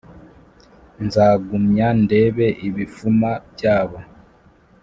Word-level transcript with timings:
Nzagumya 1.05 1.87
ndebe 2.01 2.47
ibifuma 2.67 3.29
byabo 3.53 3.97